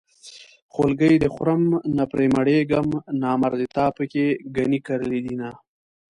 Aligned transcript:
خولګۍ 0.73 1.15
دې 1.21 1.29
خورم 1.33 1.63
نه 1.97 2.03
پرې 2.11 2.25
مړېږم 2.35 2.87
نامردې 3.21 3.67
تا 3.75 3.85
پکې 3.95 4.25
ګني 4.55 4.79
کرلي 4.87 5.19
دينه 5.25 5.49